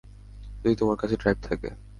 [0.61, 1.69] যদি তোমার কাছে ড্রাইভ থাকে।